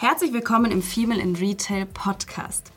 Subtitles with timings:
[0.00, 2.72] Herzlich willkommen im Female in Retail Podcast.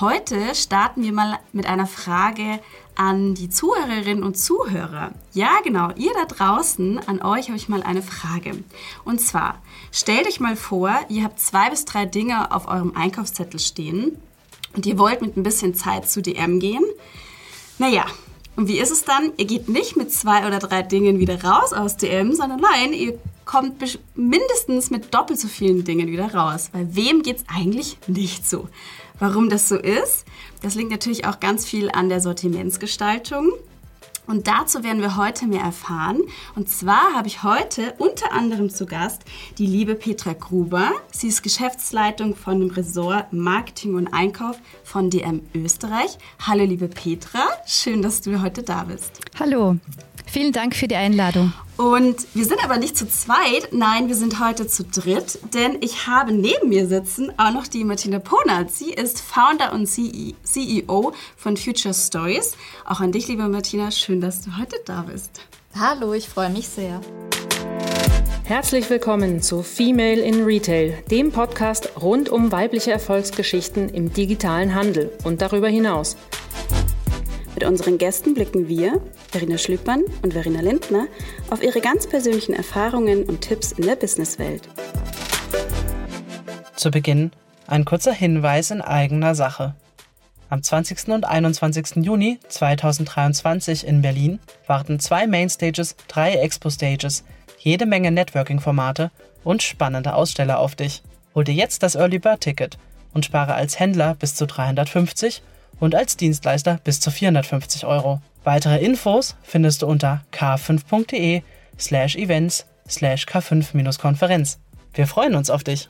[0.00, 2.60] Heute starten wir mal mit einer Frage
[2.94, 5.12] an die Zuhörerinnen und Zuhörer.
[5.32, 8.62] Ja, genau, ihr da draußen, an euch habe ich mal eine Frage.
[9.06, 9.62] Und zwar,
[9.92, 14.18] stellt euch mal vor, ihr habt zwei bis drei Dinge auf eurem Einkaufszettel stehen
[14.76, 16.84] und ihr wollt mit ein bisschen Zeit zu DM gehen.
[17.78, 18.04] Naja,
[18.56, 19.32] und wie ist es dann?
[19.38, 23.18] Ihr geht nicht mit zwei oder drei Dingen wieder raus aus DM, sondern nein, ihr
[23.48, 23.82] kommt
[24.14, 26.68] mindestens mit doppelt so vielen Dingen wieder raus.
[26.72, 28.68] Weil wem geht es eigentlich nicht so?
[29.18, 30.26] Warum das so ist,
[30.62, 33.52] das liegt natürlich auch ganz viel an der Sortimentsgestaltung.
[34.26, 36.20] Und dazu werden wir heute mehr erfahren.
[36.54, 39.22] Und zwar habe ich heute unter anderem zu Gast
[39.56, 40.92] die liebe Petra Gruber.
[41.10, 46.18] Sie ist Geschäftsleitung von dem Ressort Marketing und Einkauf von DM Österreich.
[46.46, 49.20] Hallo liebe Petra, schön, dass du heute da bist.
[49.40, 49.78] Hallo.
[50.30, 51.54] Vielen Dank für die Einladung.
[51.78, 56.06] Und wir sind aber nicht zu zweit, nein, wir sind heute zu dritt, denn ich
[56.06, 58.70] habe neben mir sitzen auch noch die Martina Ponat.
[58.70, 62.56] Sie ist Founder und CEO von Future Stories.
[62.84, 65.40] Auch an dich, liebe Martina, schön, dass du heute da bist.
[65.78, 67.00] Hallo, ich freue mich sehr.
[68.44, 75.10] Herzlich willkommen zu Female in Retail, dem Podcast rund um weibliche Erfolgsgeschichten im digitalen Handel
[75.24, 76.16] und darüber hinaus.
[77.58, 79.00] Mit unseren Gästen blicken wir,
[79.32, 81.08] Verena Schlüppmann und Verena Lindner,
[81.50, 84.68] auf ihre ganz persönlichen Erfahrungen und Tipps in der Businesswelt.
[86.76, 87.32] Zu Beginn
[87.66, 89.74] ein kurzer Hinweis in eigener Sache.
[90.48, 91.08] Am 20.
[91.08, 92.04] und 21.
[92.04, 97.24] Juni 2023 in Berlin warten zwei Mainstages, drei Expo-Stages,
[97.58, 99.10] jede Menge Networking-Formate
[99.42, 101.02] und spannende Aussteller auf dich.
[101.34, 102.78] Hol dir jetzt das Early Bird Ticket
[103.14, 105.42] und spare als Händler bis zu 350
[105.80, 108.20] und als Dienstleister bis zu 450 Euro.
[108.44, 111.42] Weitere Infos findest du unter k5.de
[111.78, 114.58] slash events slash k5-Konferenz.
[114.94, 115.88] Wir freuen uns auf dich.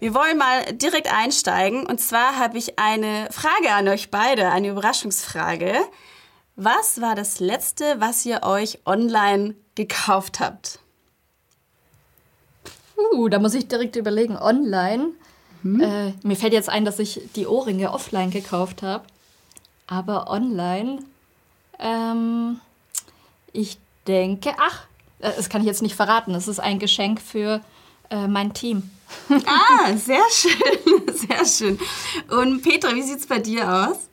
[0.00, 4.68] Wir wollen mal direkt einsteigen und zwar habe ich eine Frage an euch beide, eine
[4.68, 5.74] Überraschungsfrage.
[6.56, 10.80] Was war das letzte, was ihr euch online gekauft habt?
[12.96, 14.36] Uh, da muss ich direkt überlegen.
[14.36, 15.10] Online.
[15.62, 15.80] Hm?
[15.80, 19.04] Äh, mir fällt jetzt ein, dass ich die Ohrringe offline gekauft habe.
[19.86, 21.00] Aber online,
[21.78, 22.60] ähm,
[23.52, 24.84] ich denke, ach,
[25.18, 26.34] äh, das kann ich jetzt nicht verraten.
[26.34, 27.60] Es ist ein Geschenk für
[28.10, 28.90] äh, mein Team.
[29.28, 31.78] Ah, sehr schön, sehr schön.
[32.30, 34.08] Und Petra, wie sieht es bei dir aus?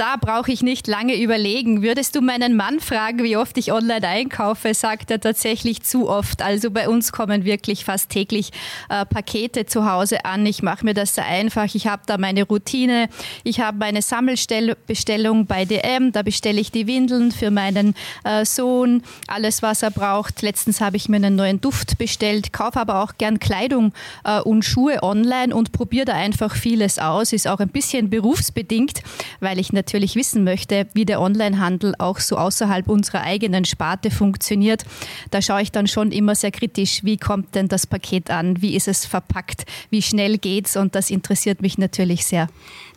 [0.00, 1.82] Da brauche ich nicht lange überlegen.
[1.82, 6.40] Würdest du meinen Mann fragen, wie oft ich online einkaufe, sagt er tatsächlich zu oft.
[6.40, 8.50] Also bei uns kommen wirklich fast täglich
[8.88, 10.46] äh, Pakete zu Hause an.
[10.46, 11.74] Ich mache mir das sehr einfach.
[11.74, 13.10] Ich habe da meine Routine.
[13.44, 16.12] Ich habe meine Sammelbestellung bei DM.
[16.12, 17.94] Da bestelle ich die Windeln für meinen
[18.24, 20.40] äh, Sohn, alles, was er braucht.
[20.40, 23.92] Letztens habe ich mir einen neuen Duft bestellt, kaufe aber auch gern Kleidung
[24.24, 27.34] äh, und Schuhe online und probiere da einfach vieles aus.
[27.34, 29.02] Ist auch ein bisschen berufsbedingt,
[29.40, 34.12] weil ich natürlich natürlich wissen möchte, wie der Onlinehandel auch so außerhalb unserer eigenen Sparte
[34.12, 34.84] funktioniert,
[35.32, 38.76] da schaue ich dann schon immer sehr kritisch, wie kommt denn das Paket an, wie
[38.76, 42.46] ist es verpackt, wie schnell geht's und das interessiert mich natürlich sehr.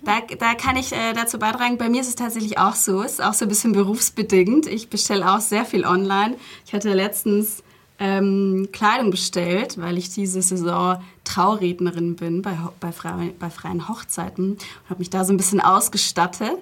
[0.03, 3.14] Da, da kann ich äh, dazu beitragen, bei mir ist es tatsächlich auch so, es
[3.14, 4.68] ist auch so ein bisschen berufsbedingt.
[4.68, 6.36] Ich bestelle auch sehr viel online.
[6.68, 7.64] Ich hatte letztens
[7.98, 14.51] ähm, Kleidung bestellt, weil ich diese Saison Traurednerin bin bei, bei, frei, bei freien Hochzeiten
[14.53, 16.57] und habe mich da so ein bisschen ausgestattet.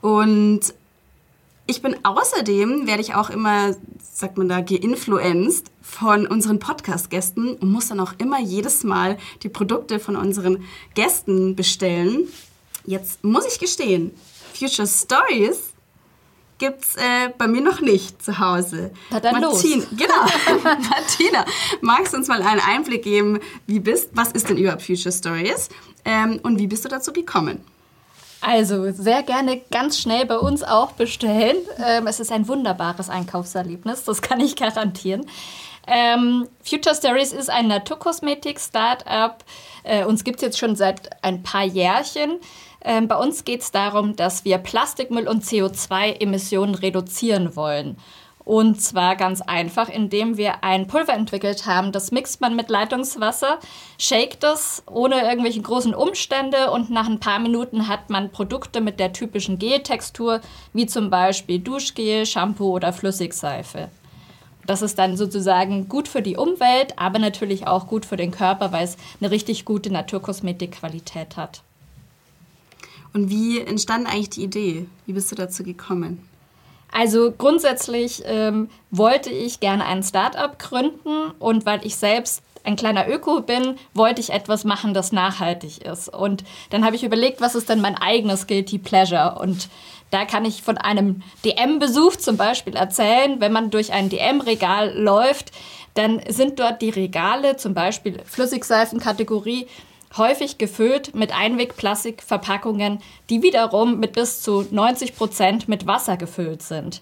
[0.00, 0.74] Und
[1.66, 7.70] ich bin außerdem, werde ich auch immer, sagt man da, geinfluenced von unseren Podcast-Gästen und
[7.70, 12.28] muss dann auch immer jedes Mal die Produkte von unseren Gästen bestellen.
[12.84, 14.12] Jetzt muss ich gestehen,
[14.54, 15.71] Future Stories
[16.62, 18.92] gibt es äh, bei mir noch nicht zu Hause.
[19.10, 19.88] Na dann Martin, los.
[19.90, 20.62] Genau.
[20.62, 21.44] Martina,
[21.80, 25.70] magst du uns mal einen Einblick geben, wie bist, was ist denn überhaupt Future Stories
[26.04, 27.64] ähm, und wie bist du dazu gekommen?
[28.40, 31.56] Also sehr gerne ganz schnell bei uns auch bestellen.
[31.84, 35.26] Ähm, es ist ein wunderbares Einkaufserlebnis, das kann ich garantieren.
[35.88, 39.44] Ähm, Future Stories ist ein Naturkosmetik-Startup.
[39.82, 42.38] Äh, uns gibt es jetzt schon seit ein paar Jährchen.
[42.84, 47.96] Ähm, bei uns geht es darum, dass wir Plastikmüll und CO2-Emissionen reduzieren wollen.
[48.44, 51.92] Und zwar ganz einfach, indem wir ein Pulver entwickelt haben.
[51.92, 53.60] Das mixt man mit Leitungswasser,
[53.98, 58.98] shakt es ohne irgendwelche großen Umstände und nach ein paar Minuten hat man Produkte mit
[58.98, 60.40] der typischen Geltextur,
[60.72, 63.90] wie zum Beispiel Duschgel, Shampoo oder Flüssigseife.
[64.66, 68.72] Das ist dann sozusagen gut für die Umwelt, aber natürlich auch gut für den Körper,
[68.72, 71.62] weil es eine richtig gute Naturkosmetikqualität hat.
[73.12, 74.86] Und wie entstand eigentlich die Idee?
[75.06, 76.26] Wie bist du dazu gekommen?
[76.90, 83.08] Also grundsätzlich ähm, wollte ich gerne ein Startup gründen und weil ich selbst ein kleiner
[83.08, 86.08] Öko bin, wollte ich etwas machen, das nachhaltig ist.
[86.08, 89.38] Und dann habe ich überlegt, was ist denn mein eigenes Guilty Pleasure?
[89.40, 89.68] Und
[90.10, 93.40] da kann ich von einem DM-Besuch zum Beispiel erzählen.
[93.40, 95.50] Wenn man durch ein DM-Regal läuft,
[95.94, 99.66] dann sind dort die Regale, zum Beispiel Flüssigseifenkategorie,
[100.16, 103.00] häufig gefüllt mit Einwegplastikverpackungen,
[103.30, 107.00] die wiederum mit bis zu 90 Prozent mit Wasser gefüllt sind.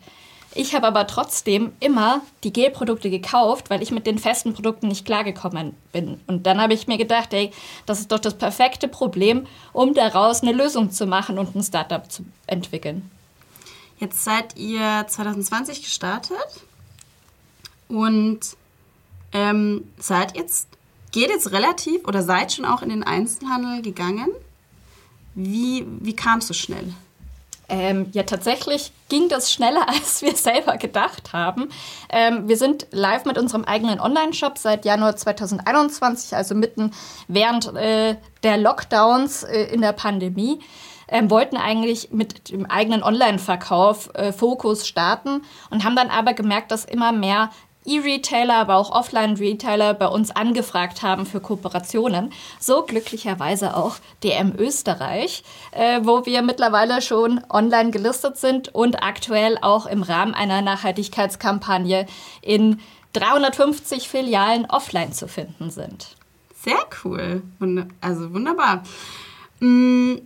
[0.53, 5.07] Ich habe aber trotzdem immer die Gelprodukte gekauft, weil ich mit den festen Produkten nicht
[5.07, 6.21] klargekommen bin.
[6.27, 7.53] Und dann habe ich mir gedacht, ey,
[7.87, 12.11] das ist doch das perfekte Problem, um daraus eine Lösung zu machen und ein Startup
[12.11, 13.09] zu entwickeln.
[14.01, 16.37] Jetzt seid ihr 2020 gestartet
[17.89, 18.41] und
[19.33, 20.69] ähm, seid jetzt,
[21.13, 24.31] geht jetzt relativ oder seid schon auch in den Einzelhandel gegangen.
[25.35, 26.93] Wie, wie kam es so schnell?
[27.71, 31.69] Ähm, ja, tatsächlich ging das schneller, als wir selber gedacht haben.
[32.11, 36.93] Ähm, wir sind live mit unserem eigenen Online-Shop seit Januar 2021, also mitten
[37.29, 40.59] während äh, der Lockdowns äh, in der Pandemie.
[41.13, 46.71] Ähm, wollten eigentlich mit dem eigenen Online-Verkauf äh, Fokus starten und haben dann aber gemerkt,
[46.71, 47.51] dass immer mehr
[47.85, 52.33] E-Retailer, aber auch Offline-Retailer bei uns angefragt haben für Kooperationen.
[52.59, 55.43] So glücklicherweise auch DM Österreich,
[55.73, 62.07] äh, wo wir mittlerweile schon online gelistet sind und aktuell auch im Rahmen einer Nachhaltigkeitskampagne
[62.43, 62.81] in
[63.15, 66.17] 350 Filialen offline zu finden sind.
[66.55, 67.43] Sehr cool.
[68.01, 68.83] Also wunderbar.
[69.61, 70.17] Mm,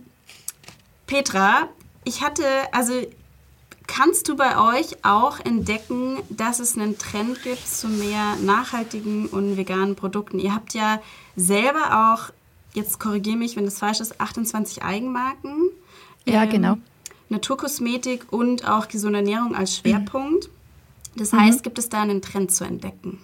[1.07, 1.69] Petra,
[2.03, 2.93] ich hatte, also
[3.87, 9.57] Kannst du bei euch auch entdecken, dass es einen Trend gibt zu mehr nachhaltigen und
[9.57, 10.39] veganen Produkten?
[10.39, 11.01] Ihr habt ja
[11.35, 12.33] selber auch,
[12.73, 15.69] jetzt korrigiere mich, wenn das falsch ist, 28 Eigenmarken.
[16.25, 16.77] Ja, ähm, genau.
[17.29, 20.49] Naturkosmetik und auch gesunde Ernährung als Schwerpunkt.
[21.15, 21.63] Das heißt, mhm.
[21.63, 23.19] gibt es da einen Trend zu entdecken?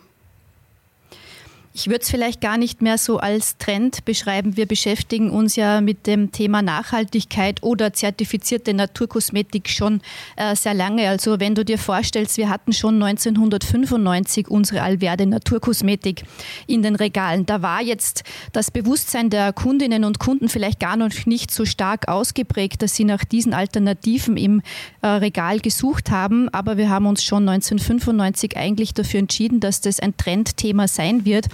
[1.74, 4.58] Ich würde es vielleicht gar nicht mehr so als Trend beschreiben.
[4.58, 10.02] Wir beschäftigen uns ja mit dem Thema Nachhaltigkeit oder zertifizierte Naturkosmetik schon
[10.36, 11.08] äh, sehr lange.
[11.08, 16.24] Also wenn du dir vorstellst, wir hatten schon 1995 unsere Allwerde Naturkosmetik
[16.68, 17.46] in den Regalen.
[17.46, 22.10] Da war jetzt das Bewusstsein der Kundinnen und Kunden vielleicht gar noch nicht so stark
[22.10, 24.62] ausgeprägt, dass sie nach diesen Alternativen im
[25.02, 26.50] äh, Regal gesucht haben.
[26.50, 31.48] Aber wir haben uns schon 1995 eigentlich dafür entschieden, dass das ein Trendthema sein wird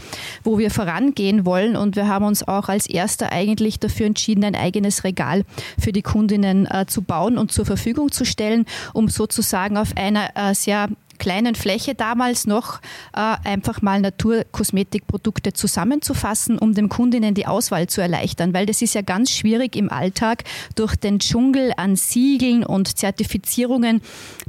[0.43, 1.75] wo wir vorangehen wollen.
[1.75, 5.43] Und wir haben uns auch als erster eigentlich dafür entschieden, ein eigenes Regal
[5.79, 10.29] für die Kundinnen äh, zu bauen und zur Verfügung zu stellen, um sozusagen auf einer
[10.35, 12.79] äh, sehr kleinen Fläche damals noch
[13.15, 18.93] äh, einfach mal Naturkosmetikprodukte zusammenzufassen, um dem Kundinnen die Auswahl zu erleichtern, weil das ist
[18.95, 20.43] ja ganz schwierig im Alltag
[20.75, 24.01] durch den Dschungel an Siegeln und Zertifizierungen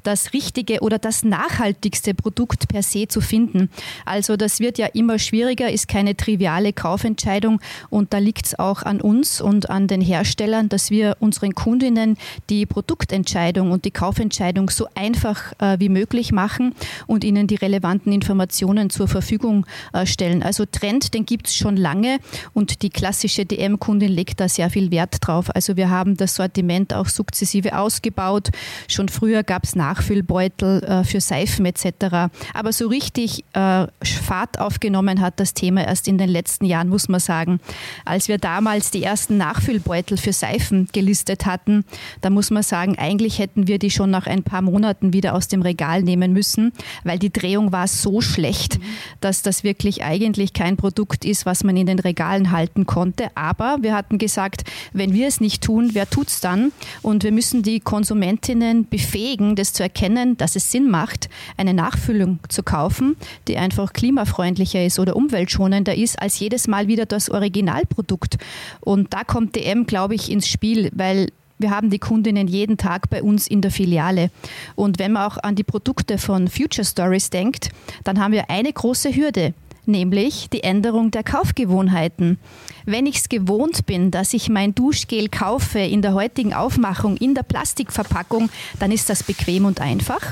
[0.03, 3.71] das richtige oder das nachhaltigste Produkt per se zu finden.
[4.05, 7.61] Also das wird ja immer schwieriger, ist keine triviale Kaufentscheidung.
[7.91, 12.17] Und da liegt es auch an uns und an den Herstellern, dass wir unseren Kundinnen
[12.50, 16.75] die Produktentscheidung und die Kaufentscheidung so einfach äh, wie möglich machen machen
[17.06, 20.43] und ihnen die relevanten Informationen zur Verfügung äh, stellen.
[20.43, 22.19] Also Trend, den gibt es schon lange
[22.52, 25.55] und die klassische DM-Kundin legt da sehr viel Wert drauf.
[25.55, 28.49] Also wir haben das Sortiment auch sukzessive ausgebaut.
[28.88, 32.31] Schon früher gab es Nachfüllbeutel äh, für Seifen etc.
[32.55, 37.08] Aber so richtig äh, Fahrt aufgenommen hat das Thema erst in den letzten Jahren, muss
[37.08, 37.61] man sagen.
[38.04, 41.85] Als wir damals die ersten Nachfüllbeutel für Seifen gelistet hatten,
[42.21, 45.49] da muss man sagen, eigentlich hätten wir die schon nach ein paar Monaten wieder aus
[45.49, 46.73] dem Regal nehmen müssen müssen,
[47.05, 48.78] weil die Drehung war so schlecht,
[49.21, 53.28] dass das wirklich eigentlich kein Produkt ist, was man in den Regalen halten konnte.
[53.35, 56.73] Aber wir hatten gesagt, wenn wir es nicht tun, wer tut es dann?
[57.02, 62.38] Und wir müssen die Konsumentinnen befähigen, das zu erkennen, dass es Sinn macht, eine Nachfüllung
[62.49, 68.38] zu kaufen, die einfach klimafreundlicher ist oder umweltschonender ist, als jedes Mal wieder das Originalprodukt.
[68.81, 71.28] Und da kommt DM, glaube ich, ins Spiel, weil
[71.59, 74.31] wir haben die Kundinnen jeden Tag bei uns in der Filiale.
[74.75, 77.71] Und wenn man auch an die Produkte von Future Stories denkt,
[78.05, 79.55] dann haben wir eine große Hürde,
[79.87, 82.38] nämlich die Änderung der Kaufgewohnheiten.
[82.90, 87.35] Wenn ich es gewohnt bin, dass ich mein Duschgel kaufe in der heutigen Aufmachung, in
[87.35, 90.23] der Plastikverpackung, dann ist das bequem und einfach.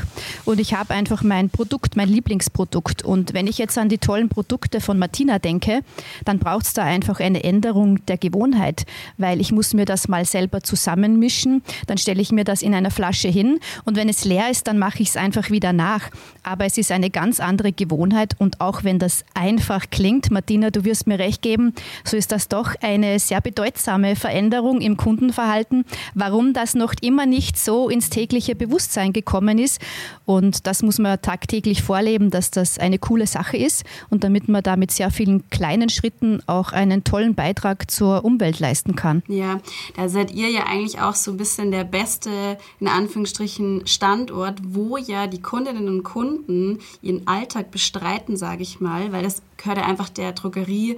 [0.46, 3.02] Und ich habe einfach mein Produkt, mein Lieblingsprodukt.
[3.02, 5.80] Und wenn ich jetzt an die tollen Produkte von Martina denke,
[6.24, 8.86] dann braucht es da einfach eine Änderung der Gewohnheit,
[9.18, 11.62] weil ich muss mir das mal selber zusammenmischen.
[11.86, 14.78] Dann stelle ich mir das in einer Flasche hin und wenn es leer ist, dann
[14.78, 16.08] mache ich es einfach wieder nach.
[16.42, 20.70] Aber es ist eine ganz andere Gewohnheit und auch wenn das ein einfach klingt, Martina,
[20.70, 21.72] du wirst mir recht geben,
[22.04, 25.84] so ist das doch eine sehr bedeutsame Veränderung im Kundenverhalten,
[26.14, 29.80] warum das noch immer nicht so ins tägliche Bewusstsein gekommen ist.
[30.24, 34.62] Und das muss man tagtäglich vorleben, dass das eine coole Sache ist und damit man
[34.62, 39.22] da mit sehr vielen kleinen Schritten auch einen tollen Beitrag zur Umwelt leisten kann.
[39.28, 39.60] Ja,
[39.96, 44.96] da seid ihr ja eigentlich auch so ein bisschen der beste, in Anführungsstrichen, Standort, wo
[44.96, 49.84] ja die Kundinnen und Kunden ihren Alltag bestreiten, sage ich mal, weil das gehört ja
[49.84, 50.96] einfach der Drogerie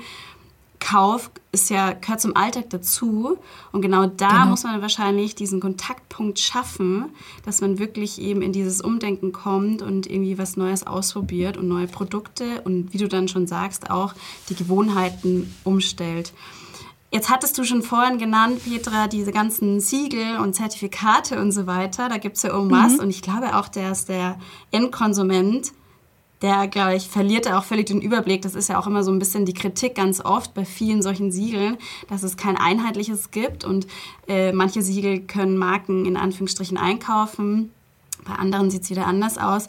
[0.80, 3.38] Kauf ist ja, gehört zum Alltag dazu.
[3.72, 4.46] Und genau da genau.
[4.46, 7.06] muss man wahrscheinlich diesen Kontaktpunkt schaffen,
[7.44, 11.86] dass man wirklich eben in dieses Umdenken kommt und irgendwie was Neues ausprobiert und neue
[11.86, 14.14] Produkte und wie du dann schon sagst, auch
[14.48, 16.32] die Gewohnheiten umstellt.
[17.10, 22.10] Jetzt hattest du schon vorhin genannt, Petra, diese ganzen Siegel und Zertifikate und so weiter.
[22.10, 22.94] Da gibt es ja irgendwas.
[22.94, 23.00] Mhm.
[23.00, 24.38] Und ich glaube auch, dass der
[24.72, 25.72] Endkonsument
[26.42, 28.42] der, glaube ich, verliert auch völlig den Überblick.
[28.42, 31.32] Das ist ja auch immer so ein bisschen die Kritik ganz oft bei vielen solchen
[31.32, 31.76] Siegeln,
[32.08, 33.86] dass es kein einheitliches gibt und
[34.28, 37.72] äh, manche Siegel können Marken in Anführungsstrichen einkaufen,
[38.24, 39.68] bei anderen sieht es wieder anders aus.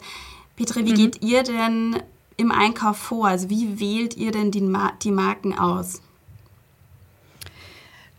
[0.56, 0.96] Petre, wie mhm.
[0.96, 1.96] geht ihr denn
[2.36, 3.28] im Einkauf vor?
[3.28, 6.02] Also wie wählt ihr denn die, Mar die Marken aus?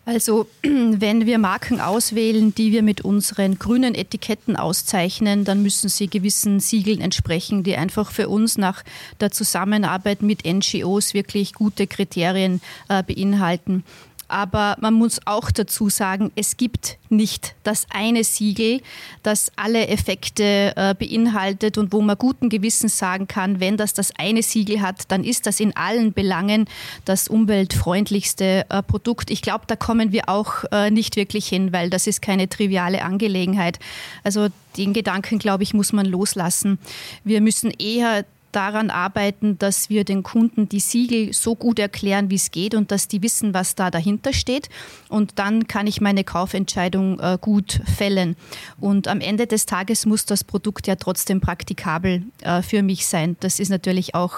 [0.04, 6.08] Also wenn wir Marken auswählen, die wir mit unseren grünen Etiketten auszeichnen, dann müssen sie
[6.08, 8.84] gewissen Siegeln entsprechen, die einfach für uns nach
[9.20, 13.84] der Zusammenarbeit mit NGOs wirklich gute Kriterien äh, beinhalten.
[14.32, 18.82] Aber man muss auch dazu sagen, es gibt nicht das eine Siegel,
[19.24, 24.14] das alle Effekte äh, beinhaltet und wo man guten Gewissens sagen kann, wenn das das
[24.18, 26.66] eine Siegel hat, dann ist das in allen Belangen
[27.04, 29.30] das umweltfreundlichste äh, Produkt.
[29.32, 33.04] Ich glaube, da kommen wir auch äh, nicht wirklich hin, weil das ist keine triviale
[33.04, 33.80] Angelegenheit.
[34.24, 34.48] Also
[34.78, 36.80] den Gedanken, glaube ich, muss man loslassen.
[37.26, 42.36] Wir müssen eher daran arbeiten, dass wir den Kunden die Siegel so gut erklären, wie
[42.36, 44.70] es geht und dass die wissen, was da dahinter steht.
[45.10, 48.36] Und dann kann ich meine Kaufentscheidung äh, gut fällen.
[48.80, 53.38] Und am Ende des Tages muss das Produkt ja trotzdem praktikabel äh, für mich sein.
[53.40, 54.34] Das ist natürlich auch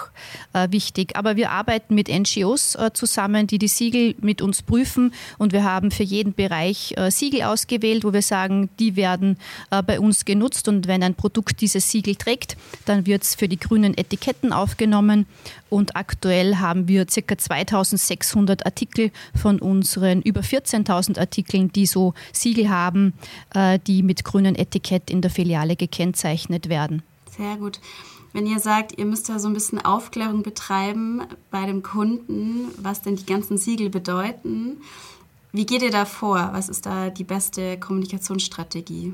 [0.53, 1.15] äh, wichtig.
[1.15, 5.13] Aber wir arbeiten mit NGOs äh, zusammen, die die Siegel mit uns prüfen.
[5.37, 9.37] Und wir haben für jeden Bereich äh, Siegel ausgewählt, wo wir sagen, die werden
[9.71, 10.67] äh, bei uns genutzt.
[10.67, 15.25] Und wenn ein Produkt dieses Siegel trägt, dann wird es für die grünen Etiketten aufgenommen
[15.69, 17.37] und aktuell haben wir ca.
[17.37, 23.13] 2600 Artikel von unseren über 14.000 Artikeln, die so Siegel haben,
[23.53, 27.01] äh, die mit grünem Etikett in der Filiale gekennzeichnet werden.
[27.37, 27.79] Sehr gut.
[28.33, 33.01] Wenn ihr sagt, ihr müsst da so ein bisschen Aufklärung betreiben bei dem Kunden, was
[33.01, 34.77] denn die ganzen Siegel bedeuten,
[35.51, 36.49] wie geht ihr da vor?
[36.51, 39.13] Was ist da die beste Kommunikationsstrategie?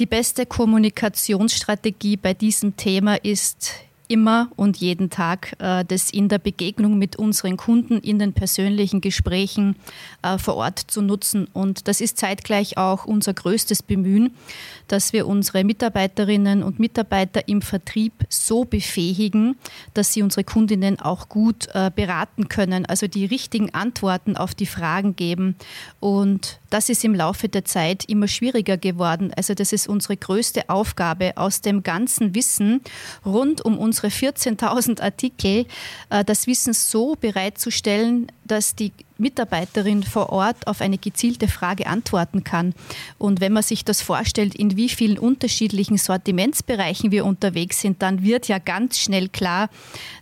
[0.00, 3.70] Die beste Kommunikationsstrategie bei diesem Thema ist
[4.08, 9.00] immer und jeden Tag äh, das in der Begegnung mit unseren Kunden, in den persönlichen
[9.00, 9.76] Gesprächen
[10.22, 11.48] äh, vor Ort zu nutzen.
[11.52, 14.34] Und das ist zeitgleich auch unser größtes Bemühen,
[14.88, 19.56] dass wir unsere Mitarbeiterinnen und Mitarbeiter im Vertrieb so befähigen,
[19.94, 24.66] dass sie unsere Kundinnen auch gut äh, beraten können, also die richtigen Antworten auf die
[24.66, 25.56] Fragen geben.
[26.00, 29.30] Und das ist im Laufe der Zeit immer schwieriger geworden.
[29.36, 32.80] Also das ist unsere größte Aufgabe, aus dem ganzen Wissen
[33.24, 35.66] rund um unsere 14.000 Artikel
[36.10, 42.44] äh, das Wissen so bereitzustellen, dass die Mitarbeiterin vor Ort auf eine gezielte Frage antworten
[42.44, 42.74] kann.
[43.18, 48.22] Und wenn man sich das vorstellt, in wie vielen unterschiedlichen Sortimentsbereichen wir unterwegs sind, dann
[48.22, 49.70] wird ja ganz schnell klar,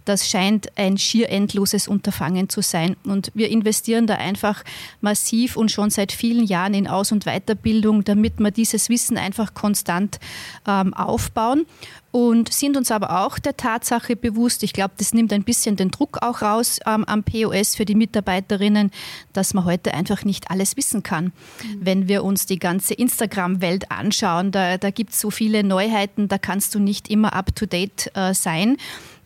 [0.04, 2.96] das scheint ein schier endloses Unterfangen zu sein.
[3.04, 4.64] Und wir investieren da einfach
[5.00, 9.54] massiv und schon seit vielen Jahren in Aus- und Weiterbildung, damit wir dieses Wissen einfach
[9.54, 10.18] konstant
[10.66, 11.66] ähm, aufbauen
[12.12, 15.90] und sind uns aber auch der Tatsache bewusst, ich glaube, das nimmt ein bisschen den
[15.90, 18.90] Druck auch raus ähm, am POS für die Mitarbeiterinnen,
[19.32, 21.24] dass man heute einfach nicht alles wissen kann.
[21.24, 21.78] Mhm.
[21.80, 26.36] Wenn wir uns die ganze Instagram-Welt anschauen, da, da gibt es so viele Neuheiten, da
[26.36, 28.76] kannst du nicht immer up-to-date äh, sein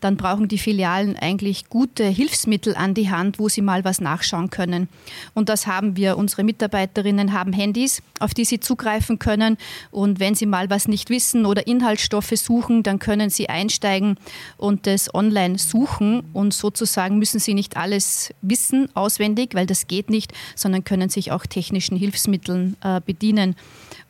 [0.01, 4.51] dann brauchen die Filialen eigentlich gute Hilfsmittel an die Hand, wo sie mal was nachschauen
[4.51, 4.89] können.
[5.35, 6.19] Und das haben wir.
[6.19, 9.57] Unsere Mitarbeiterinnen haben Handys, auf die sie zugreifen können.
[9.91, 14.17] Und wenn sie mal was nicht wissen oder Inhaltsstoffe suchen, dann können sie einsteigen
[14.59, 16.25] und das online suchen.
[16.33, 21.33] Und sozusagen müssen sie nicht alles wissen, auswendig, weil das geht nicht, sondern können sich
[21.33, 23.57] auch technischen Hilfsmitteln äh, bedienen.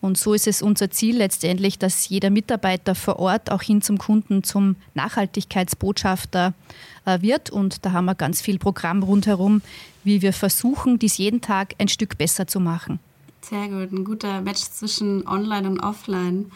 [0.00, 3.98] Und so ist es unser Ziel letztendlich, dass jeder Mitarbeiter vor Ort auch hin zum
[3.98, 7.50] Kunden zum Nachhaltigkeitsbotschafter äh, wird.
[7.50, 9.62] Und da haben wir ganz viel Programm rundherum,
[10.04, 12.98] wie wir versuchen, dies jeden Tag ein Stück besser zu machen.
[13.42, 16.50] Sehr gut, ein guter Match zwischen Online und Offline.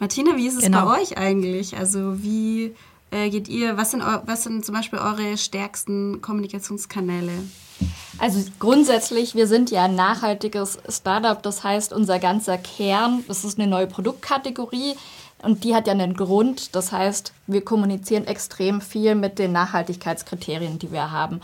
[0.00, 0.86] Martina, wie ist es genau.
[0.86, 1.76] bei euch eigentlich?
[1.76, 2.74] Also wie
[3.12, 3.76] äh, geht ihr?
[3.76, 7.32] Was sind, was sind zum Beispiel eure stärksten Kommunikationskanäle?
[8.18, 11.40] Also grundsätzlich, wir sind ja ein nachhaltiges Startup.
[11.42, 14.94] Das heißt, unser ganzer Kern, das ist eine neue Produktkategorie
[15.42, 16.74] und die hat ja einen Grund.
[16.74, 21.40] Das heißt, wir kommunizieren extrem viel mit den Nachhaltigkeitskriterien, die wir haben.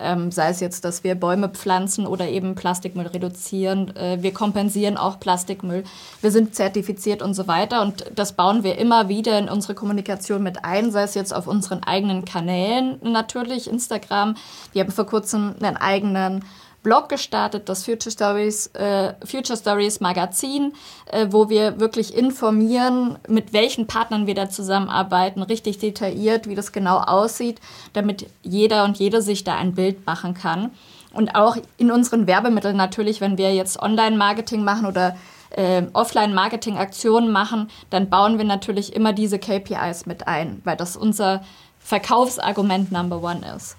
[0.00, 3.94] Ähm, sei es jetzt, dass wir Bäume pflanzen oder eben Plastikmüll reduzieren.
[3.94, 5.84] Äh, wir kompensieren auch Plastikmüll.
[6.20, 7.82] Wir sind zertifiziert und so weiter.
[7.82, 11.46] Und das bauen wir immer wieder in unsere Kommunikation mit ein, sei es jetzt auf
[11.46, 14.36] unseren eigenen Kanälen natürlich, Instagram.
[14.72, 16.44] Wir haben vor kurzem einen eigenen
[16.82, 20.72] Blog gestartet, das Future Stories, äh, Future Stories Magazin,
[21.06, 26.72] äh, wo wir wirklich informieren, mit welchen Partnern wir da zusammenarbeiten, richtig detailliert, wie das
[26.72, 27.60] genau aussieht,
[27.92, 30.70] damit jeder und jede sich da ein Bild machen kann.
[31.12, 35.16] Und auch in unseren Werbemitteln natürlich, wenn wir jetzt Online-Marketing machen oder
[35.50, 41.44] äh, Offline-Marketing-Aktionen machen, dann bauen wir natürlich immer diese KPIs mit ein, weil das unser
[41.78, 43.76] Verkaufsargument Number One ist.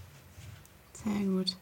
[0.93, 1.57] Sehr gut.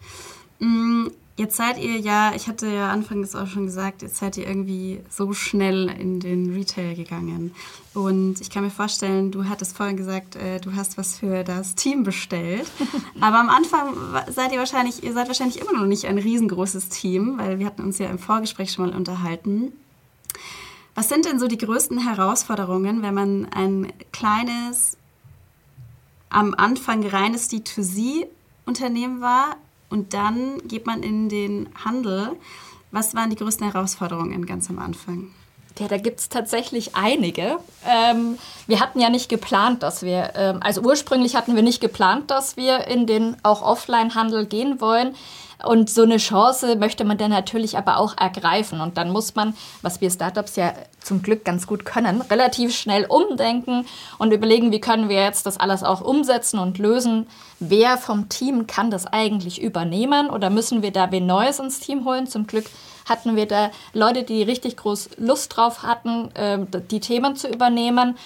[1.41, 5.01] Jetzt seid ihr ja, ich hatte ja anfangs auch schon gesagt, jetzt seid ihr irgendwie
[5.09, 7.55] so schnell in den Retail gegangen.
[7.95, 11.73] Und ich kann mir vorstellen, du hattest vorhin gesagt, äh, du hast was für das
[11.73, 12.69] Team bestellt.
[13.21, 13.95] Aber am Anfang
[14.29, 17.81] seid ihr wahrscheinlich, ihr seid wahrscheinlich immer noch nicht ein riesengroßes Team, weil wir hatten
[17.81, 19.73] uns ja im Vorgespräch schon mal unterhalten.
[20.93, 24.95] Was sind denn so die größten Herausforderungen, wenn man ein kleines,
[26.29, 29.57] am Anfang reines D2C-Unternehmen war,
[29.91, 32.31] und dann geht man in den Handel.
[32.91, 35.31] Was waren die größten Herausforderungen ganz am Anfang?
[35.79, 37.57] Ja, da gibt es tatsächlich einige.
[37.87, 42.29] Ähm, wir hatten ja nicht geplant, dass wir, ähm, also ursprünglich hatten wir nicht geplant,
[42.29, 45.15] dass wir in den auch Offline-Handel gehen wollen.
[45.65, 48.81] Und so eine Chance möchte man dann natürlich aber auch ergreifen.
[48.81, 53.05] Und dann muss man, was wir Startups ja zum Glück ganz gut können, relativ schnell
[53.05, 53.85] umdenken
[54.17, 57.27] und überlegen, wie können wir jetzt das alles auch umsetzen und lösen.
[57.59, 62.05] Wer vom Team kann das eigentlich übernehmen oder müssen wir da wen Neues ins Team
[62.05, 62.27] holen?
[62.27, 62.65] Zum Glück
[63.05, 68.17] hatten wir da Leute, die richtig groß Lust drauf hatten, äh, die Themen zu übernehmen.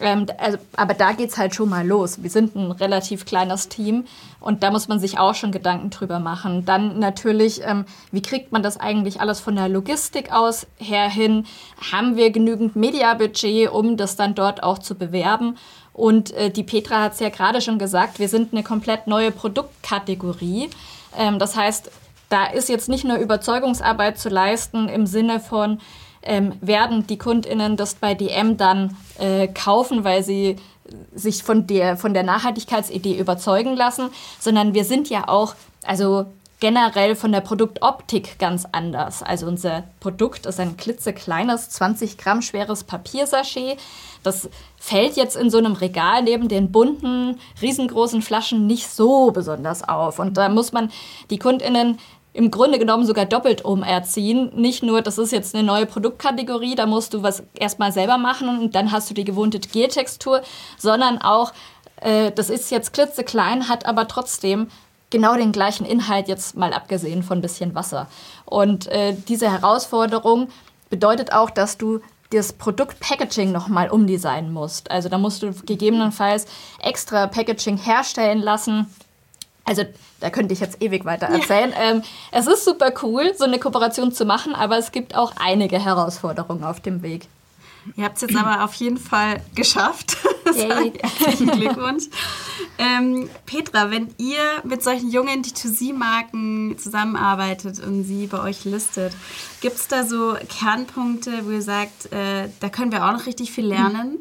[0.00, 2.22] Ähm, also, aber da geht es halt schon mal los.
[2.22, 4.04] Wir sind ein relativ kleines Team
[4.40, 6.64] und da muss man sich auch schon Gedanken drüber machen.
[6.64, 11.46] Dann natürlich, ähm, wie kriegt man das eigentlich alles von der Logistik aus her hin?
[11.92, 15.56] Haben wir genügend Mediabudget, um das dann dort auch zu bewerben?
[15.92, 19.30] Und äh, die Petra hat es ja gerade schon gesagt, wir sind eine komplett neue
[19.30, 20.68] Produktkategorie.
[21.16, 21.90] Ähm, das heißt,
[22.28, 25.80] da ist jetzt nicht nur Überzeugungsarbeit zu leisten im Sinne von,
[26.24, 30.56] ähm, werden die KundInnen das bei DM dann äh, kaufen, weil sie
[31.14, 36.26] sich von der, von der Nachhaltigkeitsidee überzeugen lassen, sondern wir sind ja auch, also
[36.60, 39.22] generell von der Produktoptik ganz anders.
[39.22, 43.78] Also unser Produkt ist ein klitzekleines, 20 Gramm schweres Papiersachet.
[44.22, 49.86] Das fällt jetzt in so einem Regal neben den bunten, riesengroßen Flaschen nicht so besonders
[49.86, 50.18] auf.
[50.18, 50.90] Und da muss man
[51.28, 51.98] die KundInnen
[52.34, 54.50] im Grunde genommen sogar doppelt umerziehen.
[54.54, 58.48] Nicht nur, das ist jetzt eine neue Produktkategorie, da musst du was erstmal selber machen
[58.48, 60.42] und dann hast du die gewohnte Geltextur,
[60.76, 61.52] sondern auch,
[62.00, 64.66] äh, das ist jetzt klitzeklein, hat aber trotzdem
[65.10, 68.08] genau den gleichen Inhalt, jetzt mal abgesehen von ein bisschen Wasser.
[68.44, 70.48] Und äh, diese Herausforderung
[70.90, 74.90] bedeutet auch, dass du das Produktpackaging nochmal umdesignen musst.
[74.90, 76.46] Also da musst du gegebenenfalls
[76.82, 78.92] extra Packaging herstellen lassen
[79.64, 79.84] also
[80.20, 81.70] da könnte ich jetzt ewig weiter erzählen.
[81.70, 81.90] Ja.
[81.90, 85.78] Ähm, es ist super cool, so eine Kooperation zu machen, aber es gibt auch einige
[85.78, 87.26] Herausforderungen auf dem Weg.
[87.96, 90.16] Ihr habt es jetzt aber auf jeden Fall geschafft.
[90.44, 92.04] Herzlichen Glückwunsch.
[92.78, 99.12] Ähm, Petra, wenn ihr mit solchen jungen D2C-Marken zusammenarbeitet und sie bei euch listet,
[99.60, 103.52] gibt es da so Kernpunkte, wo ihr sagt, äh, da können wir auch noch richtig
[103.52, 104.18] viel lernen?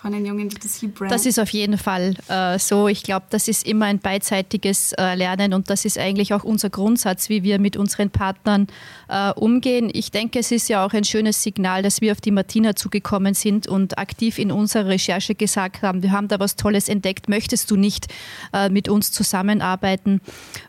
[0.00, 1.12] Von den jungen D2C-Brands?
[1.12, 2.86] Das ist auf jeden Fall äh, so.
[2.86, 6.70] Ich glaube, das ist immer ein beidseitiges äh, Lernen und das ist eigentlich auch unser
[6.70, 8.68] Grundsatz, wie wir mit unseren Partnern
[9.08, 9.90] äh, umgehen.
[9.92, 13.34] Ich denke, es ist ja auch ein schönes Signal, dass wir auf die Martina zugekommen
[13.34, 17.68] sind und aktiv in unserer Recherche gesagt haben, wir haben da was Tolles entdeckt, möchtest
[17.68, 18.06] du nicht
[18.52, 20.20] äh, mit uns zusammenarbeiten?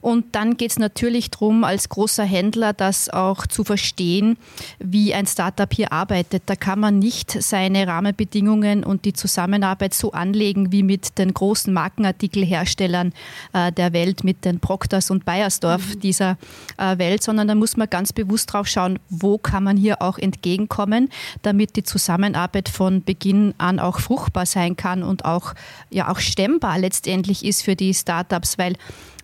[0.02, 4.38] Und dann geht es natürlich darum, als großer Händler das auch zu verstehen,
[4.80, 6.44] wie ein Startup hier arbeitet.
[6.48, 11.74] Da kann man nicht seine Rahmenbedingungen und die Zusammenarbeit so anlegen wie mit den großen
[11.74, 13.14] Markenartikelherstellern
[13.54, 16.00] äh, der Welt, mit den Proctors und Bayersdorf mhm.
[16.00, 16.38] dieser
[16.78, 20.18] äh, Welt, sondern da muss man ganz bewusst drauf schauen, wo kann man hier auch
[20.18, 21.10] entgegenkommen,
[21.42, 25.54] damit die Zusammenarbeit von Beginn an auch fruchtbar sein kann und auch,
[25.90, 28.76] ja, auch stemmbar letztendlich ist für die Startups, weil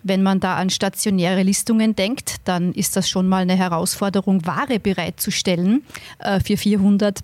[0.02, 4.78] wenn man da an stationäre Listungen denkt, dann ist das schon mal eine Herausforderung, Ware
[4.78, 5.82] bereitzustellen
[6.20, 7.20] äh, für 400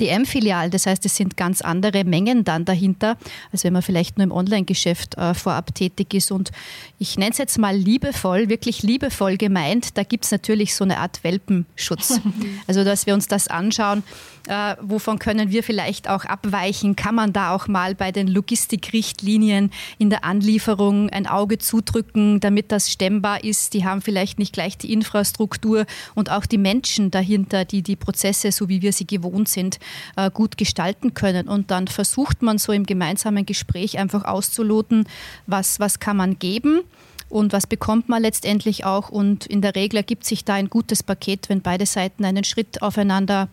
[0.00, 0.70] DM-Filialen.
[0.70, 3.16] Das heißt, es sind ganz andere Mengen dann dahinter,
[3.52, 6.30] als wenn man vielleicht nur im Online-Geschäft äh, vorab tätig ist.
[6.30, 6.50] Und
[6.98, 10.98] ich nenne es jetzt mal liebevoll, wirklich liebevoll gemeint, da gibt es natürlich so eine
[10.98, 12.20] Art Welpenschutz.
[12.66, 14.02] also, dass wir uns das anschauen,
[14.48, 16.96] äh, wovon können wir vielleicht auch abweichen?
[16.96, 22.72] Kann man da auch mal bei den Logistikrichtlinien in der Anlieferung ein Auge zudrücken, damit
[22.72, 23.74] das stemmbar ist?
[23.74, 28.52] Die haben vielleicht nicht gleich die Infrastruktur und auch die Menschen dahinter, die die Prozesse,
[28.52, 29.78] so wie wir sie gewohnt sind,
[30.16, 31.48] äh, gut gestalten können.
[31.48, 35.06] Und dann versucht man so im gemeinsamen Gespräch einfach auszuloten,
[35.46, 36.82] was, was kann man geben
[37.32, 39.08] und was bekommt man letztendlich auch.
[39.08, 42.82] Und in der Regel ergibt sich da ein gutes Paket, wenn beide Seiten einen Schritt
[42.82, 43.48] aufeinander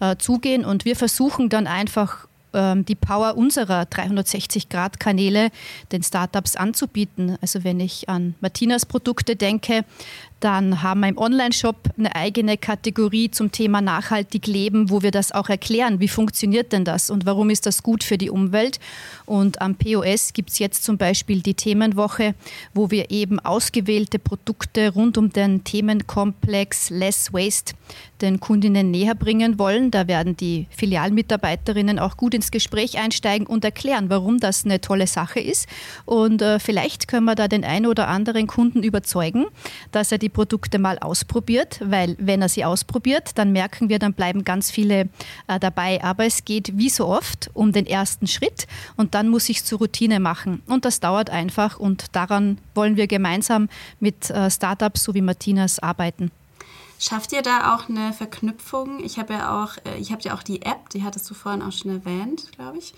[0.00, 0.64] äh, zugehen.
[0.64, 5.50] Und wir versuchen dann einfach ähm, die Power unserer 360-Grad-Kanäle
[5.90, 7.36] den Startups anzubieten.
[7.40, 9.84] Also wenn ich an Martinas Produkte denke,
[10.40, 15.32] dann haben wir im Online-Shop eine eigene Kategorie zum Thema nachhaltig leben, wo wir das
[15.32, 16.00] auch erklären.
[16.00, 18.78] Wie funktioniert denn das und warum ist das gut für die Umwelt?
[19.24, 22.34] Und am POS gibt es jetzt zum Beispiel die Themenwoche,
[22.74, 27.74] wo wir eben ausgewählte Produkte rund um den Themenkomplex Less Waste
[28.20, 29.90] den Kundinnen näher bringen wollen.
[29.90, 35.06] Da werden die Filialmitarbeiterinnen auch gut ins Gespräch einsteigen und erklären, warum das eine tolle
[35.06, 35.68] Sache ist.
[36.04, 39.46] Und äh, vielleicht können wir da den einen oder anderen Kunden überzeugen,
[39.92, 44.12] dass er die Produkte mal ausprobiert, weil wenn er sie ausprobiert, dann merken wir, dann
[44.12, 45.08] bleiben ganz viele
[45.46, 46.02] äh, dabei.
[46.02, 49.64] Aber es geht wie so oft um den ersten Schritt und dann muss ich es
[49.64, 50.62] zur Routine machen.
[50.66, 53.68] Und das dauert einfach und daran wollen wir gemeinsam
[54.00, 56.30] mit äh, Startups so wie Martinas arbeiten.
[56.98, 59.04] Schafft ihr da auch eine Verknüpfung?
[59.04, 61.60] Ich habe ja auch, äh, ich habe ja auch die App, die hattest du vorhin
[61.60, 62.94] auch schon erwähnt, glaube ich.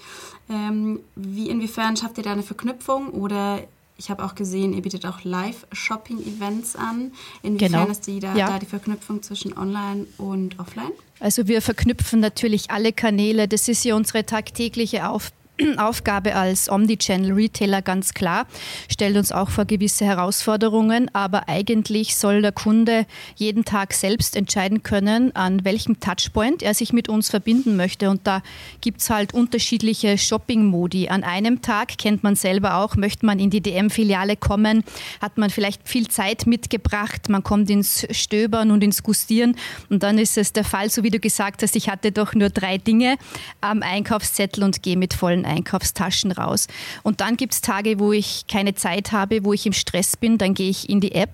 [0.49, 3.61] Ähm, wie inwiefern schafft ihr da eine Verknüpfung oder
[3.99, 7.13] ich habe auch gesehen, ihr bietet auch Live-Shopping-Events an.
[7.43, 7.87] Inwiefern genau.
[7.91, 8.49] ist die da, ja.
[8.49, 10.93] da die Verknüpfung zwischen Online und Offline?
[11.21, 13.49] Also wir verknüpfen natürlich alle Kanäle.
[13.49, 15.46] Das ist ja unsere tagtägliche Aufgabe.
[15.79, 18.47] Aufgabe als Omnichannel-Retailer ganz klar,
[18.91, 24.83] stellt uns auch vor gewisse Herausforderungen, aber eigentlich soll der Kunde jeden Tag selbst entscheiden
[24.83, 28.11] können, an welchem Touchpoint er sich mit uns verbinden möchte.
[28.11, 28.43] Und da
[28.81, 31.09] gibt es halt unterschiedliche Shopping-Modi.
[31.09, 34.85] An einem Tag kennt man selber auch, möchte man in die DM-Filiale kommen,
[35.21, 39.57] hat man vielleicht viel Zeit mitgebracht, man kommt ins Stöbern und ins Gustieren
[39.89, 42.51] und dann ist es der Fall, so wie du gesagt hast, ich hatte doch nur
[42.51, 43.17] drei Dinge
[43.61, 46.67] am Einkaufszettel und gehe mit vollen Einkaufstaschen raus.
[47.03, 50.39] Und dann gibt es Tage, wo ich keine Zeit habe, wo ich im Stress bin.
[50.39, 51.33] Dann gehe ich in die App,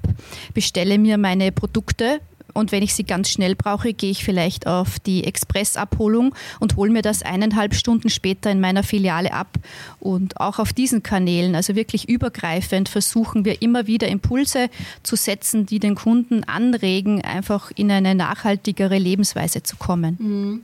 [0.55, 2.21] bestelle mir meine Produkte,
[2.55, 6.91] und wenn ich sie ganz schnell brauche, gehe ich vielleicht auf die Expressabholung und hole
[6.91, 9.59] mir das eineinhalb Stunden später in meiner Filiale ab.
[10.01, 14.69] Und auch auf diesen Kanälen, also wirklich übergreifend, versuchen wir immer wieder Impulse
[15.03, 20.17] zu setzen, die den Kunden anregen, einfach in eine nachhaltigere Lebensweise zu kommen.
[20.19, 20.63] Mhm.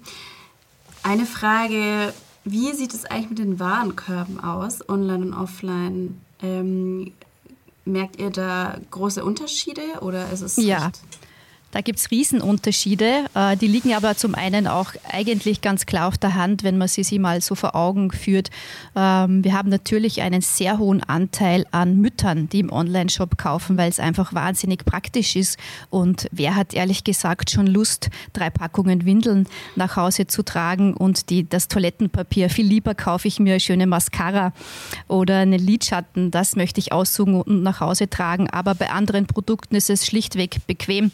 [1.02, 2.12] Eine Frage
[2.44, 6.20] wie sieht es eigentlich mit den Warenkörben aus, online und offline?
[6.42, 7.12] Ähm,
[7.84, 10.90] merkt ihr da große Unterschiede oder ist es ja.
[11.70, 13.26] Da gibt es Riesenunterschiede.
[13.34, 16.88] Äh, die liegen aber zum einen auch eigentlich ganz klar auf der Hand, wenn man
[16.88, 18.48] sie sich mal so vor Augen führt.
[18.96, 23.90] Ähm, wir haben natürlich einen sehr hohen Anteil an Müttern, die im Online-Shop kaufen, weil
[23.90, 25.58] es einfach wahnsinnig praktisch ist.
[25.90, 31.28] Und wer hat ehrlich gesagt schon Lust, drei Packungen Windeln nach Hause zu tragen und
[31.28, 32.48] die, das Toilettenpapier?
[32.48, 34.54] Viel lieber kaufe ich mir eine schöne Mascara
[35.06, 36.30] oder einen Lidschatten.
[36.30, 38.48] Das möchte ich aussuchen und nach Hause tragen.
[38.48, 41.12] Aber bei anderen Produkten ist es schlichtweg bequem